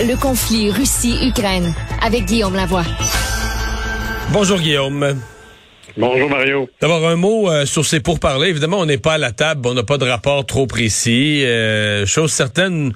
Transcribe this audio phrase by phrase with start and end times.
[0.00, 2.84] le conflit Russie-Ukraine avec Guillaume Lavoie.
[4.32, 5.18] Bonjour Guillaume.
[5.98, 6.68] Bonjour Mario.
[6.80, 8.50] D'abord un mot euh, sur ces pourparlers.
[8.50, 11.44] Évidemment, on n'est pas à la table, on n'a pas de rapport trop précis.
[11.44, 12.92] Euh, chose certaine,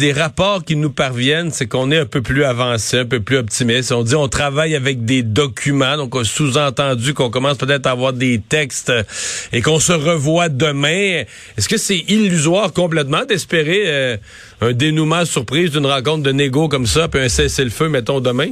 [0.00, 3.36] les rapports qui nous parviennent, c'est qu'on est un peu plus avancé, un peu plus
[3.36, 3.92] optimiste.
[3.92, 8.12] On dit on travaille avec des documents, donc on sous-entendu qu'on commence peut-être à avoir
[8.12, 9.04] des textes euh,
[9.52, 11.22] et qu'on se revoit demain.
[11.56, 14.18] Est-ce que c'est illusoire complètement d'espérer
[14.60, 18.48] un dénouement surprise d'une rencontre de négo comme ça, puis un cessez-le-feu, mettons, demain?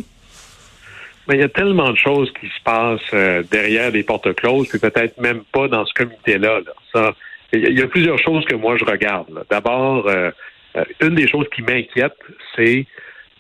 [1.30, 4.69] Mais il y a tellement de choses qui se passent euh, derrière des portes closes,
[4.69, 6.59] puis peut-être même pas dans ce comité-là.
[6.93, 7.15] Ça,
[7.53, 9.45] il y a plusieurs choses que moi je regarde.
[9.48, 10.33] D'abord, euh,
[10.77, 12.16] euh, une des choses qui m'inquiète,
[12.56, 12.84] c'est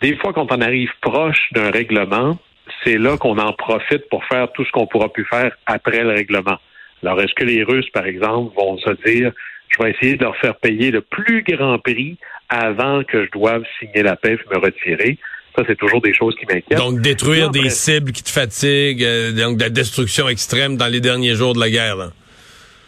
[0.02, 2.38] des fois quand on arrive proche d'un règlement,
[2.84, 6.10] c'est là qu'on en profite pour faire tout ce qu'on pourra plus faire après le
[6.10, 6.58] règlement.
[7.02, 9.32] Alors, est-ce que les Russes, par exemple, vont se dire,
[9.68, 12.18] je vais essayer de leur faire payer le plus grand prix
[12.50, 15.18] avant que je doive signer la paix et me retirer?
[15.56, 16.78] Ça, c'est toujours des choses qui m'inquiètent.
[16.78, 21.00] Donc, détruire des cibles qui te fatiguent, euh, donc de la destruction extrême dans les
[21.00, 21.96] derniers jours de la guerre.
[21.96, 22.10] Là.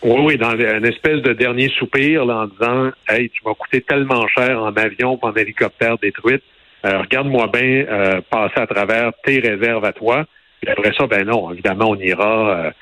[0.03, 3.81] Oui, oui, dans une espèce de dernier soupir là, en disant Hey, tu m'as coûté
[3.81, 6.43] tellement cher en avion ou en hélicoptère détruite.
[6.85, 10.25] Euh, regarde-moi bien euh, passer à travers tes réserves à toi.
[10.61, 12.73] Puis après ça, ben non, évidemment, on ira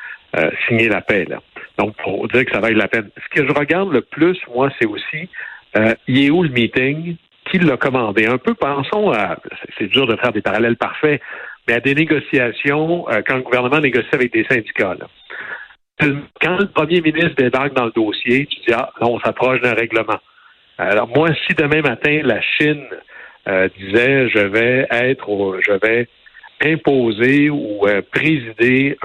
[0.69, 1.25] signer la paix.
[1.29, 1.41] Là.
[1.79, 3.09] Donc, pour dire que ça vaille la peine.
[3.17, 5.29] Ce que je regarde le plus, moi, c'est aussi
[6.07, 7.17] il est où le meeting?
[7.51, 8.27] Qui l'a commandé.
[8.27, 9.37] Un peu, pensons à,
[9.79, 11.21] c'est dur de faire des parallèles parfaits,
[11.67, 14.97] mais à des négociations, euh, quand le gouvernement négocie avec des syndicats.
[16.41, 20.19] Quand le premier ministre débarque dans le dossier, tu dis, ah, on s'approche d'un règlement.
[20.79, 22.87] Alors, moi, si demain matin, la Chine
[23.49, 26.09] euh, disait, je vais être, je vais
[26.63, 28.97] imposer ou euh, présider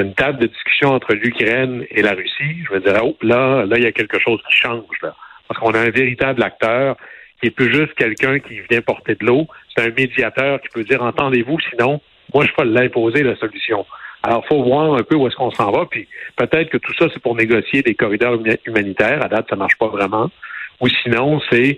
[0.00, 3.76] une table de discussion entre l'Ukraine et la Russie, je me dirais, oh, là, là,
[3.76, 5.14] il y a quelque chose qui change, là.
[5.48, 6.96] Parce qu'on a un véritable acteur
[7.40, 9.46] qui est plus juste quelqu'un qui vient porter de l'eau.
[9.74, 12.00] C'est un médiateur qui peut dire entendez-vous, sinon,
[12.32, 13.84] moi, je peux l'imposer la solution.
[14.22, 17.08] Alors, faut voir un peu où est-ce qu'on s'en va, puis peut-être que tout ça,
[17.12, 19.22] c'est pour négocier des corridors humanitaires.
[19.22, 20.30] À date, ça marche pas vraiment.
[20.80, 21.76] Ou sinon, c'est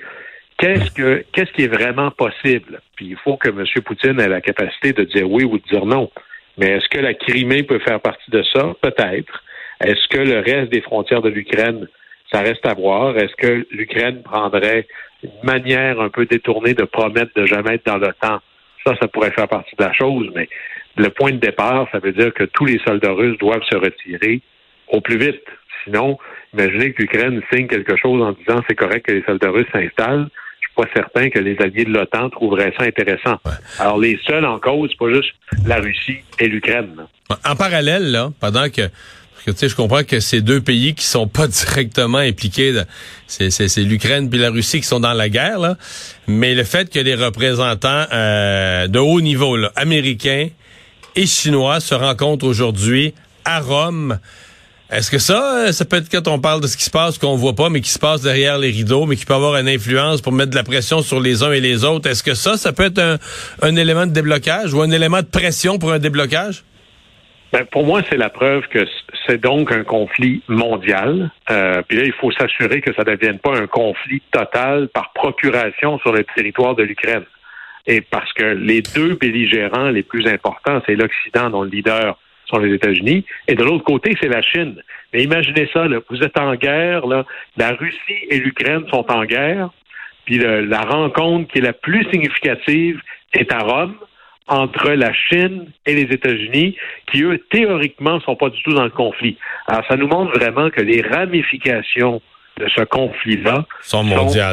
[0.59, 2.81] qu'est-ce que qu'est-ce qui est vraiment possible?
[2.94, 3.65] Puis il faut que M.
[3.84, 6.11] Poutine ait la capacité de dire oui ou de dire non.
[6.56, 8.75] Mais est-ce que la Crimée peut faire partie de ça?
[8.81, 9.43] Peut-être.
[9.84, 11.87] Est-ce que le reste des frontières de l'Ukraine,
[12.32, 13.16] ça reste à voir?
[13.16, 14.87] Est-ce que l'Ukraine prendrait
[15.22, 18.41] une manière un peu détournée de promettre de jamais être dans le temps.
[18.84, 20.48] Ça, ça pourrait faire partie de la chose, mais
[20.97, 24.41] le point de départ, ça veut dire que tous les soldats russes doivent se retirer
[24.88, 25.42] au plus vite.
[25.84, 26.19] Sinon,
[26.54, 30.28] imaginez que l'Ukraine signe quelque chose en disant c'est correct que les soldats russes s'installent.
[30.60, 33.38] Je suis pas certain que les alliés de l'OTAN trouveraient ça intéressant.
[33.78, 35.34] Alors, les seuls en cause, c'est pas juste
[35.66, 37.06] la Russie et l'Ukraine.
[37.44, 38.82] En parallèle, là, pendant que
[39.51, 42.75] tu sais, je comprends que ces deux pays qui sont pas directement impliqués,
[43.27, 45.77] c'est l'Ukraine puis la Russie qui sont dans la guerre, là.
[46.27, 50.49] Mais le fait que les représentants euh, de haut niveau, là, américains
[51.15, 53.15] et chinois, se rencontrent aujourd'hui
[53.45, 54.19] à Rome.
[54.91, 57.37] Est-ce que ça, ça peut être quand on parle de ce qui se passe qu'on
[57.37, 60.21] voit pas, mais qui se passe derrière les rideaux, mais qui peut avoir une influence
[60.21, 62.09] pour mettre de la pression sur les uns et les autres?
[62.09, 63.19] Est-ce que ça, ça peut être un,
[63.62, 66.62] un élément de déblocage ou un élément de pression pour un déblocage?
[67.53, 68.87] Ben, pour moi, c'est la preuve que
[69.27, 71.31] c'est donc un conflit mondial.
[71.51, 75.12] Euh, puis là, il faut s'assurer que ça ne devienne pas un conflit total par
[75.12, 77.25] procuration sur le territoire de l'Ukraine.
[77.87, 82.59] Et parce que les deux belligérants les plus importants, c'est l'Occident dont le leader sont
[82.59, 84.81] les États-Unis, et de l'autre côté, c'est la Chine.
[85.12, 87.25] Mais imaginez ça, là, vous êtes en guerre, là,
[87.56, 89.71] la Russie et l'Ukraine sont en guerre,
[90.25, 93.01] puis la rencontre qui est la plus significative
[93.33, 93.97] est à Rome
[94.49, 96.77] entre la Chine et les États-Unis,
[97.11, 99.37] qui eux, théoriquement, sont pas du tout dans le conflit.
[99.67, 102.23] Alors, ça nous montre vraiment que les ramifications
[102.59, 104.05] de ce conflit-là sont,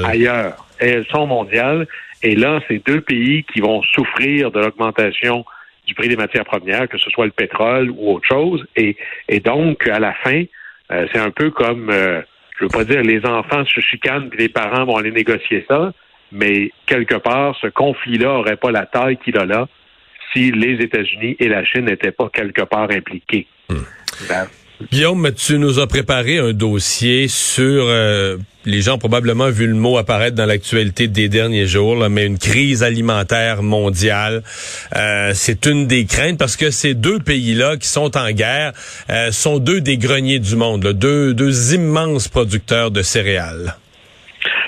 [0.05, 0.65] ailleurs.
[0.81, 1.87] Et elles sont mondiales.
[2.21, 5.45] Et là, c'est deux pays qui vont souffrir de l'augmentation
[5.85, 8.65] du prix des matières premières, que ce soit le pétrole ou autre chose.
[8.75, 8.97] Et,
[9.29, 10.43] et donc, à la fin,
[10.91, 12.21] euh, c'est un peu comme, euh,
[12.57, 15.93] je veux pas dire les enfants se chicanent puis les parents vont aller négocier ça,
[16.31, 19.67] mais quelque part, ce conflit-là n'aurait pas la taille qu'il a là
[20.33, 23.47] si les États-Unis et la Chine n'étaient pas quelque part impliqués.
[24.29, 24.47] Ben,
[24.91, 29.75] Guillaume, tu nous as préparé un dossier sur, euh, les gens ont probablement vu le
[29.75, 34.43] mot apparaître dans l'actualité des derniers jours, mais une crise alimentaire mondiale.
[34.95, 38.73] Euh, c'est une des craintes parce que ces deux pays-là qui sont en guerre
[39.09, 43.75] euh, sont deux des greniers du monde, deux, deux immenses producteurs de céréales.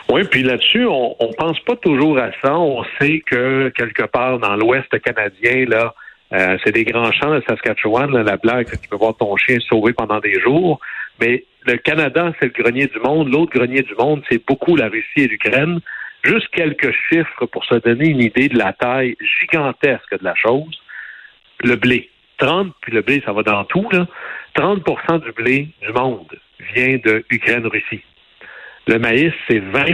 [0.10, 2.58] Oui, puis là-dessus, on, on pense pas toujours à ça.
[2.58, 5.94] On sait que quelque part dans l'Ouest canadien, là,
[6.34, 9.94] euh, c'est des grands champs de Saskatchewan, la blague, tu peux voir ton chien sauver
[9.94, 10.80] pendant des jours.
[11.22, 13.30] Mais le Canada, c'est le grenier du monde.
[13.30, 15.80] L'autre grenier du monde, c'est beaucoup la Russie et l'Ukraine.
[16.24, 20.80] Juste quelques chiffres pour se donner une idée de la taille gigantesque de la chose.
[21.64, 22.10] Le blé.
[22.38, 24.08] 30, puis le blé, ça va dans tout, là.
[24.56, 26.28] 30% du blé du monde
[26.74, 28.02] vient de Ukraine-Russie.
[28.88, 29.94] Le maïs, c'est 20 Il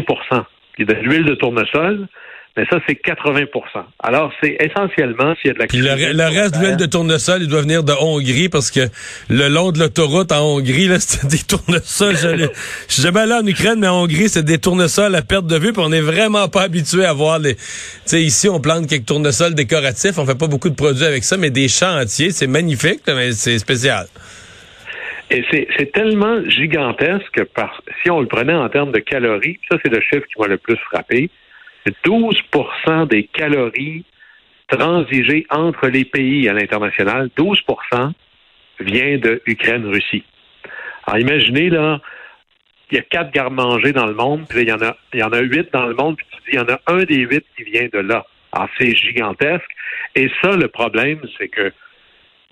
[0.80, 2.08] y a de l'huile de tournesol,
[2.58, 3.48] mais ça, c'est 80%
[4.04, 7.44] Alors, c'est essentiellement s'il y a de la Puis le, reste de l'huile de tournesol,
[7.44, 8.82] il doit venir de Hongrie parce que
[9.30, 12.18] le long de l'autoroute en Hongrie, là, c'est des tournesols.
[12.18, 12.50] je,
[12.90, 15.58] je suis jamais allé en Ukraine, mais en Hongrie, c'est des tournesols à perte de
[15.58, 15.72] vue.
[15.72, 17.56] Puis on n'est vraiment pas habitué à voir les.
[17.56, 17.62] Tu
[18.06, 20.18] sais, ici, on plante quelques tournesols décoratifs.
[20.18, 23.32] On fait pas beaucoup de produits avec ça, mais des champs entiers, c'est magnifique, mais
[23.32, 24.08] c'est spécial.
[25.34, 29.92] Et c'est tellement gigantesque parce si on le prenait en termes de calories, ça c'est
[29.92, 31.30] le chiffre qui m'a le plus frappé.
[32.04, 34.04] 12% des calories
[34.68, 38.12] transigées entre les pays à l'international, 12%
[38.82, 40.24] vient de Ukraine-Russie.
[41.08, 42.02] Alors imaginez, là,
[42.92, 45.24] il y a quatre gardes-manger dans le monde, puis il y en a il y
[45.24, 47.20] en a huit dans le monde, puis tu dis il y en a un des
[47.20, 48.26] huit qui vient de là.
[48.52, 49.72] Alors c'est gigantesque.
[50.16, 51.72] Et ça, le problème, c'est que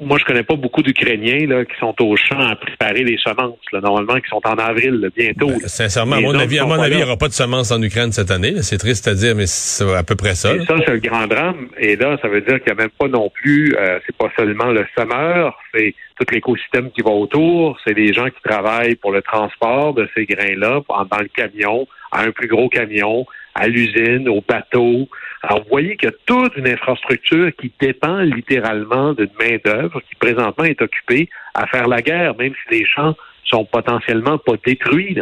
[0.02, 3.60] moi, je connais pas beaucoup d'Ukrainiens là, qui sont au champ à préparer les semences,
[3.72, 5.48] là, normalement, qui sont en avril bientôt.
[5.48, 7.82] Ben, sincèrement, à mon avis, à mon avis, il n'y aura pas de semences en
[7.82, 8.62] Ukraine cette année.
[8.62, 10.56] C'est triste à dire, mais c'est à peu près ça.
[10.56, 11.68] Et ça, c'est le grand drame.
[11.78, 14.32] Et là, ça veut dire qu'il n'y a même pas non plus, euh, c'est pas
[14.38, 19.12] seulement le semeur, c'est tout l'écosystème qui va autour, c'est les gens qui travaillent pour
[19.12, 23.26] le transport de ces grains-là dans le camion, à un plus gros camion,
[23.56, 25.08] à l'usine, au bateau.
[25.42, 30.16] Alors, vous voyez qu'il y a toute une infrastructure qui dépend littéralement d'une main-d'œuvre qui
[30.16, 33.16] présentement est occupée à faire la guerre, même si les champs
[33.46, 35.18] sont potentiellement pas détruits.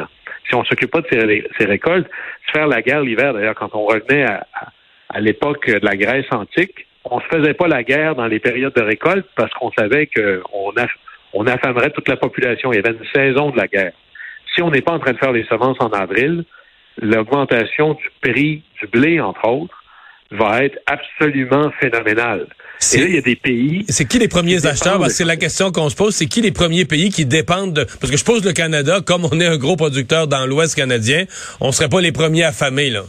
[0.48, 2.07] Si on s'occupe pas de ces, récoltes,
[2.54, 7.19] faire la guerre l'hiver, d'ailleurs, quand on revenait à, l'époque de la Grèce antique, on
[7.19, 10.74] se faisait pas la guerre dans les périodes de récolte parce qu'on savait qu'on
[11.33, 12.72] on affamerait toute la population.
[12.72, 13.94] Il y avait une saison de la guerre.
[14.54, 16.44] Si on n'est pas en train de faire les semences en avril,
[17.02, 19.84] l'augmentation du prix du blé, entre autres,
[20.32, 22.48] va être absolument phénoménale.
[22.94, 23.86] Et là, il y a des pays.
[23.90, 25.04] C'est qui les premiers acheteurs?
[25.10, 26.14] C'est la question qu'on se pose.
[26.14, 27.84] C'est qui les premiers pays qui dépendent de.
[27.84, 31.26] Parce que je pose le Canada, comme on est un gros producteur dans l'Ouest canadien,
[31.60, 33.04] on serait pas les premiers affamés, là.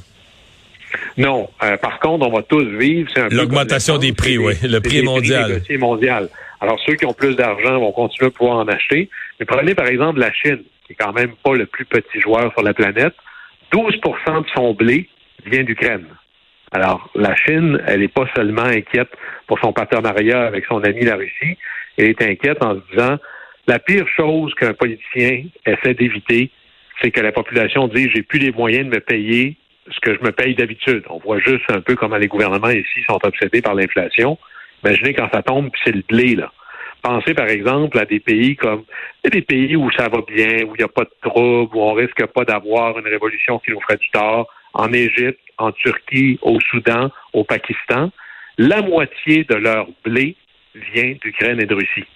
[1.18, 1.50] Non.
[1.62, 3.10] Euh, par contre, on va tous vivre.
[3.30, 4.54] L'augmentation des prix, oui.
[4.62, 5.60] Le prix mondial.
[5.68, 6.28] Le mondial.
[6.60, 9.10] Alors, ceux qui ont plus d'argent vont continuer à pouvoir en acheter.
[9.38, 12.50] Mais prenez, par exemple, la Chine, qui est quand même pas le plus petit joueur
[12.52, 13.14] sur la planète.
[13.72, 15.08] 12% de son blé
[15.46, 16.06] vient d'Ukraine.
[16.72, 19.10] Alors, la Chine, elle n'est pas seulement inquiète
[19.46, 21.56] pour son partenariat avec son ami la Russie,
[21.96, 23.16] elle est inquiète en se disant
[23.66, 26.50] la pire chose qu'un politicien essaie d'éviter,
[27.00, 29.56] c'est que la population dise j'ai plus les moyens de me payer
[29.90, 31.04] ce que je me paye d'habitude.
[31.08, 34.38] On voit juste un peu comment les gouvernements ici sont obsédés par l'inflation.
[34.84, 36.52] Imaginez quand ça tombe, puis c'est le blé, là.
[37.02, 38.84] Pensez par exemple à des pays comme
[39.24, 41.92] des pays où ça va bien, où il n'y a pas de troubles, où on
[41.92, 46.58] risque pas d'avoir une révolution qui nous ferait du tort, en Égypte, en Turquie, au
[46.60, 48.10] Soudan, au Pakistan.
[48.58, 50.36] La moitié de leur blé
[50.74, 52.06] vient d'Ukraine et de Russie.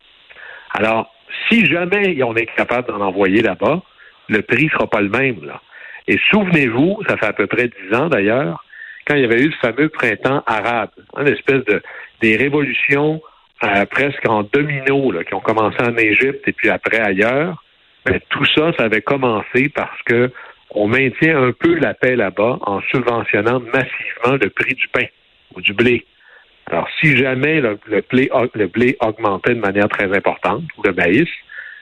[0.74, 1.12] Alors,
[1.48, 3.82] si jamais on est capable d'en envoyer là-bas,
[4.28, 5.44] le prix ne sera pas le même.
[5.44, 5.60] Là.
[6.08, 8.64] Et souvenez-vous, ça fait à peu près dix ans d'ailleurs,
[9.06, 11.82] quand il y avait eu le fameux printemps arabe, une espèce de
[12.20, 13.20] des révolutions
[13.90, 17.62] presque en domino qui ont commencé en Égypte et puis après ailleurs,
[18.08, 20.30] mais tout ça, ça avait commencé parce que
[20.74, 25.04] on maintient un peu la paix là-bas en subventionnant massivement le prix du pain
[25.54, 26.06] ou du blé.
[26.66, 27.78] Alors, si jamais le,
[28.10, 31.28] blé, le blé augmentait de manière très importante, ou le maïs,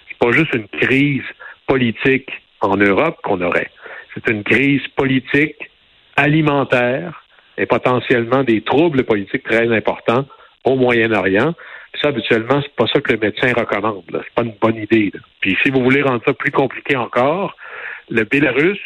[0.09, 1.23] c'est pas juste une crise
[1.67, 3.71] politique en Europe qu'on aurait.
[4.15, 5.71] C'est une crise politique,
[6.17, 7.25] alimentaire
[7.57, 10.27] et potentiellement des troubles politiques très importants
[10.65, 11.55] au Moyen-Orient.
[12.01, 14.05] Ça, habituellement, c'est pas ça que le médecin recommande.
[14.13, 15.13] C'est pas une bonne idée.
[15.41, 17.57] Puis si vous voulez rendre ça plus compliqué encore,
[18.09, 18.79] le Bélarus,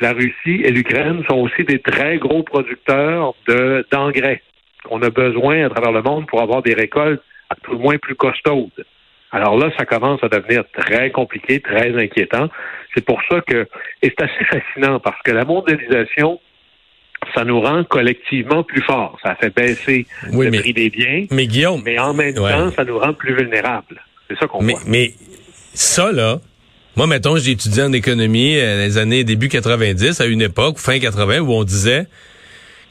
[0.00, 4.42] la Russie et l'Ukraine sont aussi des très gros producteurs de d'engrais
[4.84, 7.98] qu'on a besoin à travers le monde pour avoir des récoltes à tout le moins
[7.98, 8.84] plus costaudes.
[9.30, 12.48] Alors là, ça commence à devenir très compliqué, très inquiétant.
[12.94, 13.66] C'est pour ça que,
[14.02, 16.40] et c'est assez fascinant parce que la mondialisation
[17.34, 19.18] ça nous rend collectivement plus forts.
[19.22, 21.26] Ça fait baisser le prix des biens.
[21.30, 21.82] Mais Guillaume.
[21.84, 24.02] Mais en même temps, ça nous rend plus vulnérables.
[24.28, 24.80] C'est ça qu'on voit.
[24.86, 25.14] Mais
[25.74, 26.40] ça, là,
[26.96, 30.98] moi, mettons, j'ai étudié en économie euh, les années début 90, à une époque, fin
[30.98, 32.06] 80, où on disait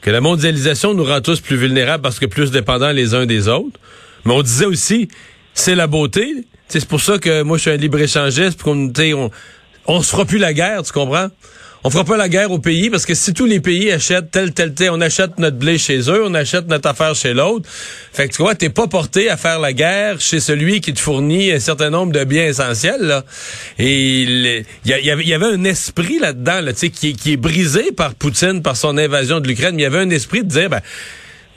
[0.02, 3.48] que la mondialisation nous rend tous plus vulnérables parce que plus dépendants les uns des
[3.48, 3.80] autres.
[4.26, 5.08] Mais on disait aussi,
[5.54, 6.44] c'est la beauté.
[6.68, 9.30] C'est pour ça que moi, je suis un libre-échangiste, qu'on on,
[9.86, 11.28] on se fera plus la guerre, tu comprends?
[11.86, 14.54] on fera pas la guerre au pays parce que si tous les pays achètent tel,
[14.54, 17.68] tel, tel, on achète notre blé chez eux, on achète notre affaire chez l'autre.
[18.10, 21.00] Fait que tu vois, t'es pas porté à faire la guerre chez celui qui te
[21.00, 23.22] fournit un certain nombre de biens essentiels, là.
[23.78, 24.92] Et il y,
[25.34, 28.96] avait un esprit là-dedans, là, tu sais, qui, qui est brisé par Poutine, par son
[28.96, 30.80] invasion de l'Ukraine, mais il y avait un esprit de dire, ben,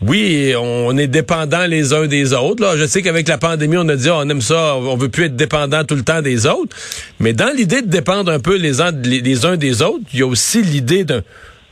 [0.01, 2.63] oui, on est dépendants les uns des autres.
[2.63, 2.77] Là.
[2.77, 5.35] Je sais qu'avec la pandémie, on a dit on aime ça, on veut plus être
[5.35, 6.75] dépendant tout le temps des autres.
[7.19, 9.45] Mais dans l'idée de dépendre un peu les uns, des
[9.81, 11.21] autres, il y a aussi l'idée d'un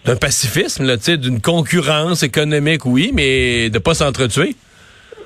[0.06, 0.86] d'un pacifisme,
[1.18, 4.56] d'une concurrence économique, oui, mais de pas s'entretuer.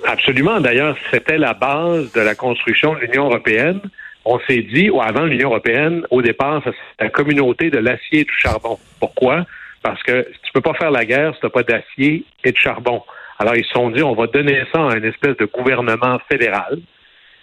[0.06, 0.62] Absolument.
[0.62, 3.82] D'ailleurs, c'était la base de la construction de l'Union européenne.
[4.24, 8.24] On s'est dit, ou avant l'Union européenne, au départ, c'est la communauté de l'acier et
[8.24, 8.80] du charbon.
[9.00, 9.46] Pourquoi?
[9.82, 12.58] Parce que tu peux pas faire la guerre si tu n'as pas d'acier et de
[12.58, 13.04] charbon.
[13.40, 16.80] Alors, ils se sont dit, on va donner ça à une espèce de gouvernement fédéral.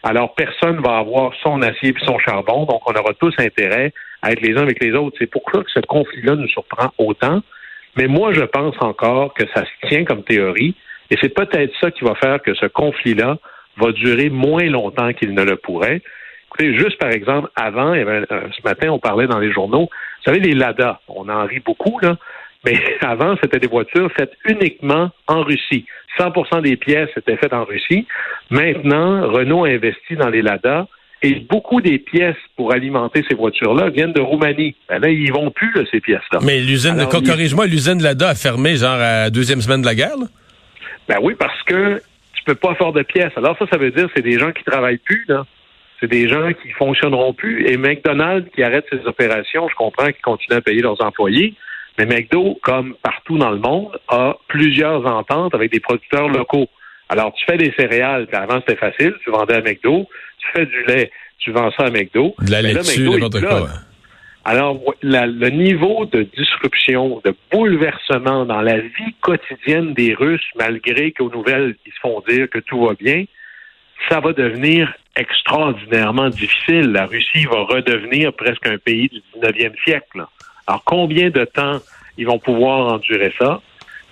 [0.03, 4.33] Alors, personne va avoir son acier et son charbon, donc on aura tous intérêt à
[4.33, 5.17] être les uns avec les autres.
[5.19, 7.41] C'est pourquoi que ce conflit-là nous surprend autant.
[7.97, 10.75] Mais moi, je pense encore que ça se tient comme théorie,
[11.11, 13.39] et c'est peut-être ça qui va faire que ce conflit-là
[13.79, 16.03] va durer moins longtemps qu'il ne le pourrait.
[16.49, 19.89] Écoutez, juste par exemple, avant, ce matin, on parlait dans les journaux,
[20.27, 22.17] vous savez, les Lada, on en rit beaucoup, là,
[22.65, 25.87] mais avant, c'était des voitures faites uniquement en Russie.
[26.19, 28.07] 100% des pièces étaient faites en Russie.
[28.51, 30.89] Maintenant, Renault a investi dans les Lada
[31.23, 34.75] et beaucoup des pièces pour alimenter ces voitures-là viennent de Roumanie.
[34.89, 36.41] Ben là, ils vont plus, ces pièces-là.
[36.43, 39.95] Mais l'usine, de corrige-moi, l'usine Lada a fermé genre à la deuxième semaine de la
[39.95, 40.27] guerre, là?
[41.09, 42.03] Ben oui, parce que
[42.35, 43.33] tu peux pas faire de pièces.
[43.37, 45.45] Alors ça, ça veut dire que c'est des gens qui travaillent plus, là.
[46.01, 47.67] C'est des gens qui fonctionneront plus.
[47.67, 51.55] Et McDonald's qui arrête ses opérations, je comprends qu'ils continuent à payer leurs employés.
[51.99, 56.69] Mais McDo, comme partout dans le monde, a plusieurs ententes avec des producteurs locaux.
[57.09, 60.07] Alors, tu fais des céréales, avant c'était facile, tu vendais à McDo,
[60.39, 62.35] tu fais du lait, tu vends ça à McDo.
[62.41, 63.69] De la laitue, n'importe quoi.
[64.45, 71.31] Alors, le niveau de disruption, de bouleversement dans la vie quotidienne des Russes, malgré qu'aux
[71.31, 73.25] nouvelles, ils se font dire que tout va bien,
[74.09, 76.93] ça va devenir extraordinairement difficile.
[76.93, 80.25] La Russie va redevenir presque un pays du 19e siècle.
[80.67, 81.79] Alors, combien de temps
[82.19, 83.61] ils vont pouvoir endurer ça?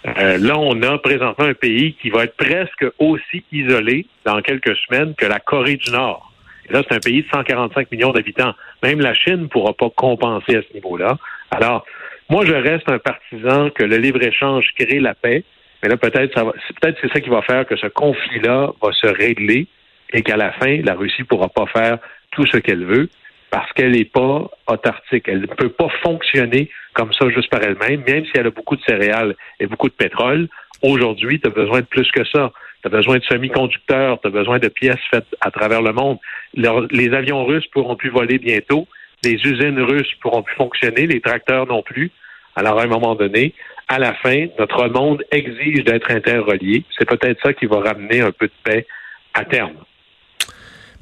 [0.06, 4.76] Euh, là, on a présentement un pays qui va être presque aussi isolé dans quelques
[4.76, 6.30] semaines que la Corée du Nord.
[6.68, 8.54] Et là, c'est un pays de 145 millions d'habitants.
[8.82, 11.16] Même la Chine ne pourra pas compenser à ce niveau-là.
[11.50, 11.84] Alors,
[12.28, 15.44] moi, je reste un partisan que le libre-échange crée la paix.
[15.82, 16.34] Mais là, peut-être
[16.80, 19.66] peut-être c'est ça qui va faire que ce conflit-là va se régler
[20.14, 21.98] et qu'à la fin, la Russie ne pourra pas faire
[22.30, 23.10] tout ce qu'elle veut
[23.50, 25.28] parce qu'elle n'est pas autarcique.
[25.28, 28.76] Elle ne peut pas fonctionner comme ça juste par elle-même, même si elle a beaucoup
[28.76, 30.48] de céréales et beaucoup de pétrole.
[30.82, 32.52] Aujourd'hui, tu as besoin de plus que ça.
[32.82, 36.18] Tu as besoin de semi-conducteurs, tu as besoin de pièces faites à travers le monde.
[36.54, 38.86] les avions russes pourront plus voler bientôt.
[39.24, 42.12] Les usines russes pourront plus fonctionner, les tracteurs non plus.
[42.56, 43.54] Alors, à un moment donné,
[43.88, 46.84] à la fin, notre monde exige d'être interrelié.
[46.96, 48.86] C'est peut-être ça qui va ramener un peu de paix
[49.32, 49.74] à terme.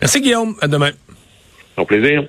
[0.03, 0.57] Merci Guillaume.
[0.61, 0.91] À demain.
[1.77, 2.21] Au plaisir.